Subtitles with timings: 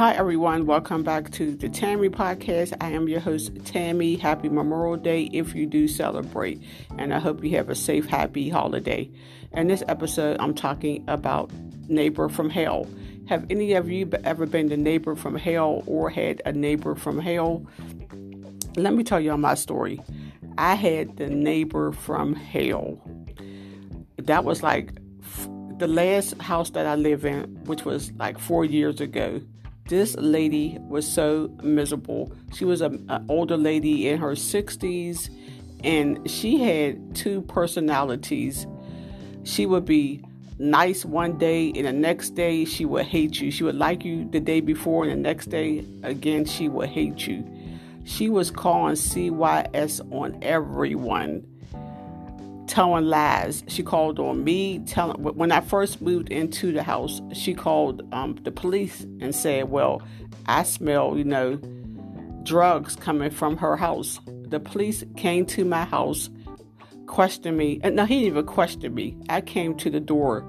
[0.00, 0.64] Hi, everyone.
[0.64, 2.74] Welcome back to the Tammy Podcast.
[2.80, 4.16] I am your host, Tammy.
[4.16, 6.58] Happy Memorial Day if you do celebrate.
[6.96, 9.10] And I hope you have a safe, happy holiday.
[9.52, 11.52] In this episode, I'm talking about
[11.90, 12.86] Neighbor from Hell.
[13.28, 17.18] Have any of you ever been the neighbor from hell or had a neighbor from
[17.18, 17.66] hell?
[18.76, 20.00] Let me tell y'all my story.
[20.56, 22.98] I had the neighbor from hell.
[24.16, 24.94] That was like
[25.76, 29.42] the last house that I live in, which was like four years ago.
[29.90, 32.30] This lady was so miserable.
[32.54, 35.28] She was an older lady in her 60s,
[35.82, 38.68] and she had two personalities.
[39.42, 40.22] She would be
[40.60, 43.50] nice one day, and the next day she would hate you.
[43.50, 47.26] She would like you the day before, and the next day again she would hate
[47.26, 47.44] you.
[48.04, 51.44] She was calling CYS on everyone
[52.70, 53.64] telling lies.
[53.66, 58.36] She called on me, telling when I first moved into the house, she called um,
[58.44, 60.00] the police and said, "Well,
[60.46, 61.56] I smell, you know,
[62.44, 66.30] drugs coming from her house." The police came to my house,
[67.06, 69.16] questioned me, and no, he didn't even question me.
[69.28, 70.44] I came to the door.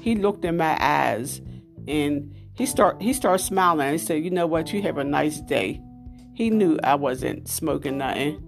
[0.00, 1.42] He looked in my eyes,
[1.86, 3.92] and he start he started smiling.
[3.92, 4.72] He said, "You know what?
[4.72, 5.82] You have a nice day."
[6.32, 8.42] He knew I wasn't smoking nothing.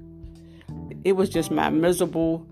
[1.05, 2.48] It was just my miserable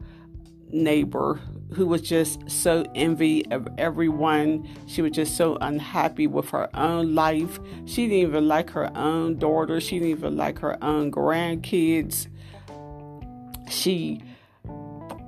[0.70, 1.40] neighbor
[1.72, 4.68] who was just so envy of everyone.
[4.86, 7.58] She was just so unhappy with her own life.
[7.84, 9.80] She didn't even like her own daughter.
[9.80, 12.28] She didn't even like her own grandkids.
[13.68, 14.22] She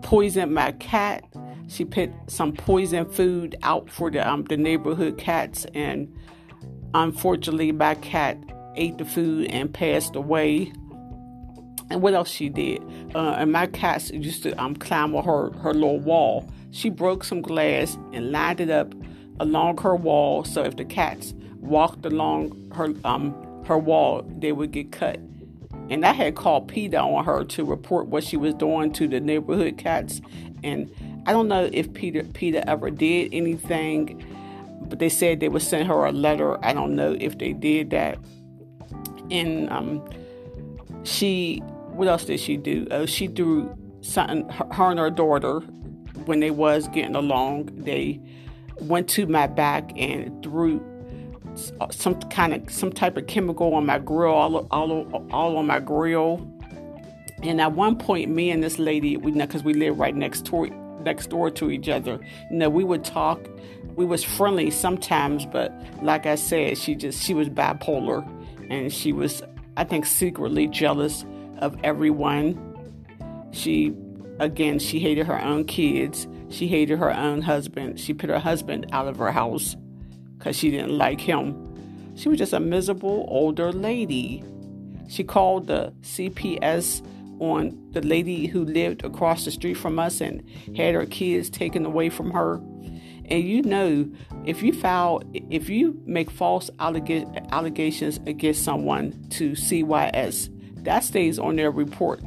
[0.02, 1.24] poisoned my cat.
[1.68, 6.10] She put some poison food out for the um, the neighborhood cats, and
[6.94, 8.38] unfortunately, my cat
[8.74, 10.72] ate the food and passed away.
[11.90, 12.82] And what else she did?
[13.14, 16.48] Uh, and my cats used to um, climb on her, her little wall.
[16.70, 18.94] She broke some glass and lined it up
[19.40, 24.72] along her wall so if the cats walked along her um, her wall, they would
[24.72, 25.20] get cut.
[25.90, 29.20] And I had called PETA on her to report what she was doing to the
[29.20, 30.20] neighborhood cats.
[30.64, 30.90] And
[31.26, 34.24] I don't know if PETA, PETA ever did anything,
[34.88, 36.62] but they said they would send her a letter.
[36.64, 38.18] I don't know if they did that.
[39.30, 40.06] And um,
[41.04, 41.62] she
[41.98, 42.86] what else did she do?
[42.92, 44.48] Uh, she threw something.
[44.48, 45.58] Her, and her daughter,
[46.26, 48.20] when they was getting along, they
[48.80, 50.80] went to my back and threw
[51.90, 55.80] some kind of some type of chemical on my grill, all all all on my
[55.80, 56.48] grill.
[57.42, 60.42] And at one point, me and this lady, we know because we live right next
[60.42, 60.68] door
[61.00, 62.20] next door to each other.
[62.50, 63.40] You know, we would talk.
[63.96, 68.24] We was friendly sometimes, but like I said, she just she was bipolar,
[68.70, 69.42] and she was
[69.76, 71.24] I think secretly jealous
[71.58, 72.58] of everyone.
[73.52, 73.94] She,
[74.38, 76.26] again, she hated her own kids.
[76.50, 78.00] She hated her own husband.
[78.00, 79.76] She put her husband out of her house
[80.36, 81.64] because she didn't like him.
[82.16, 84.42] She was just a miserable older lady.
[85.08, 87.02] She called the CPS
[87.40, 90.42] on the lady who lived across the street from us and
[90.76, 92.56] had her kids taken away from her.
[93.30, 94.10] And you know,
[94.44, 100.48] if you file, if you make false alleg- allegations against someone to CYS,
[100.84, 102.20] that stays on their report.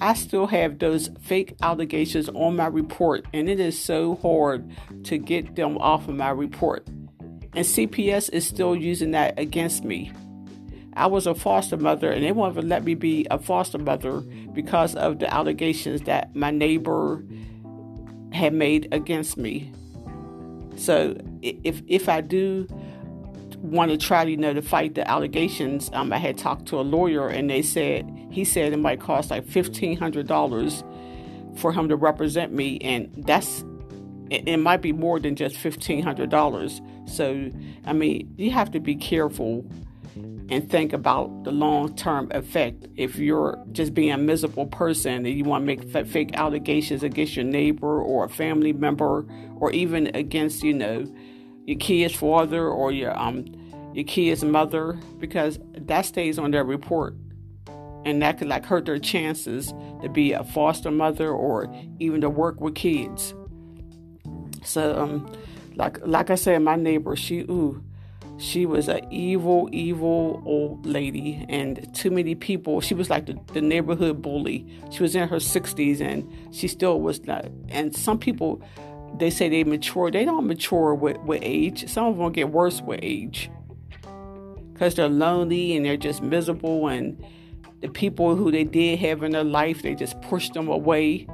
[0.00, 4.68] I still have those fake allegations on my report, and it is so hard
[5.04, 6.86] to get them off of my report.
[7.54, 10.10] And CPS is still using that against me.
[10.94, 14.22] I was a foster mother, and they won't even let me be a foster mother
[14.52, 17.24] because of the allegations that my neighbor
[18.32, 19.72] had made against me.
[20.76, 22.66] So if if I do
[23.62, 26.80] want to try to, you know, to fight the allegations, um, I had talked to
[26.80, 31.96] a lawyer and they said, he said it might cost like $1,500 for him to
[31.96, 32.78] represent me.
[32.80, 33.64] And that's,
[34.30, 37.08] it, it might be more than just $1,500.
[37.08, 37.50] So,
[37.86, 39.64] I mean, you have to be careful
[40.16, 42.88] and think about the long term effect.
[42.96, 47.36] If you're just being a miserable person and you want to make fake allegations against
[47.36, 49.24] your neighbor or a family member
[49.56, 51.06] or even against, you know,
[51.64, 53.46] your kid's father or your um
[53.94, 57.14] your kid's mother because that stays on their report
[58.04, 59.72] and that could like hurt their chances
[60.02, 63.34] to be a foster mother or even to work with kids.
[64.64, 65.32] So um
[65.76, 67.82] like like I said, my neighbor, she ooh,
[68.38, 72.80] she was an evil, evil old lady, and too many people.
[72.80, 74.66] She was like the, the neighborhood bully.
[74.90, 77.46] She was in her 60s, and she still was not.
[77.68, 78.62] And some people
[79.18, 80.10] they say they mature.
[80.10, 81.88] They don't mature with, with age.
[81.88, 83.50] Some of them get worse with age
[84.72, 86.88] because they're lonely and they're just miserable.
[86.88, 87.24] And
[87.80, 91.26] the people who they did have in their life, they just push them away.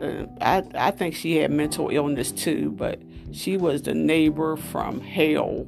[0.00, 3.00] Uh, I, I think she had mental illness too, but
[3.32, 5.66] she was the neighbor from hell.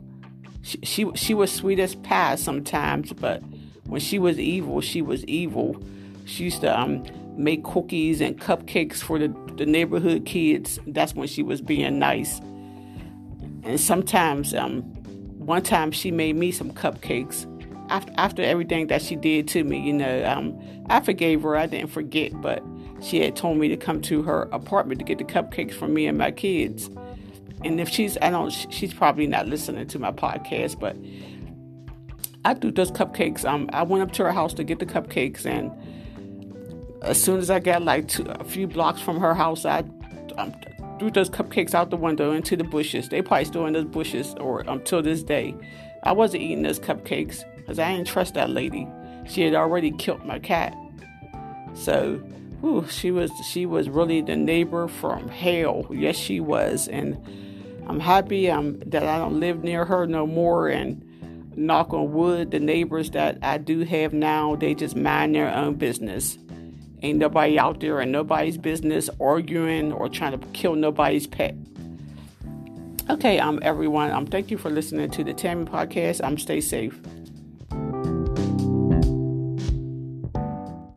[0.63, 3.43] she, she she was sweet as pie sometimes, but
[3.87, 5.81] when she was evil, she was evil.
[6.25, 7.05] She used to um,
[7.37, 10.79] make cookies and cupcakes for the, the neighborhood kids.
[10.87, 12.41] That's when she was being nice.
[13.63, 14.83] And sometimes, um,
[15.39, 17.47] one time she made me some cupcakes
[17.89, 19.81] after, after everything that she did to me.
[19.81, 21.57] You know, um, I forgave her.
[21.57, 22.63] I didn't forget, but
[23.01, 26.07] she had told me to come to her apartment to get the cupcakes for me
[26.07, 26.91] and my kids.
[27.65, 30.97] And if she's, I don't, she's probably not listening to my podcast, but
[32.45, 33.45] I do those cupcakes.
[33.45, 35.73] Um, I went up to her house to get the cupcakes, and
[37.07, 39.85] as soon as I got like two, a few blocks from her house, I
[40.37, 40.53] um,
[40.99, 43.09] threw those cupcakes out the window into the bushes.
[43.09, 45.55] They probably still in those bushes or until this day.
[46.03, 48.89] I wasn't eating those cupcakes because I didn't trust that lady.
[49.27, 50.77] She had already killed my cat.
[51.75, 52.17] So,
[52.61, 55.87] whew, she was she was really the neighbor from hell.
[55.91, 57.21] Yes, she was, and
[57.87, 60.69] I'm happy um, that I don't live near her no more.
[60.69, 61.03] And
[61.57, 65.75] knock on wood, the neighbors that I do have now, they just mind their own
[65.75, 66.39] business.
[67.03, 71.55] Ain't nobody out there in nobody's business arguing or trying to kill nobody's pet.
[73.09, 76.21] Okay, um, everyone, um, thank you for listening to the Tammy podcast.
[76.25, 76.99] I'm um, stay safe.